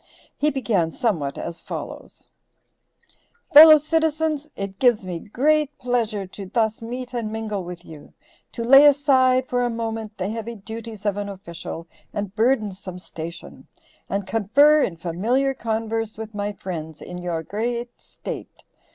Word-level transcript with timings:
He 0.35 0.49
began 0.49 0.89
somewhat 0.89 1.37
as 1.37 1.61
follows: 1.61 2.27
"Fellow 3.53 3.77
citizens: 3.77 4.49
It 4.55 4.79
gives 4.79 5.05
me 5.05 5.19
great 5.19 5.77
pleasure 5.77 6.25
to 6.25 6.47
thus 6.47 6.81
meet 6.81 7.13
and 7.13 7.31
mingle 7.31 7.63
with 7.63 7.85
you, 7.85 8.11
to 8.53 8.63
lay 8.63 8.85
aside 8.87 9.47
for 9.47 9.61
a 9.63 9.69
moment 9.69 10.17
the 10.17 10.27
heavy 10.27 10.55
duties 10.55 11.05
of 11.05 11.17
an 11.17 11.29
official 11.29 11.85
and 12.15 12.33
burdensome 12.35 12.97
station, 12.97 13.67
and 14.09 14.25
confer 14.25 14.81
in 14.81 14.97
familiar 14.97 15.53
converse 15.53 16.17
with 16.17 16.33
my 16.33 16.51
friends 16.51 17.03
in 17.03 17.19
your 17.19 17.43
great 17.43 18.01
state. 18.01 18.63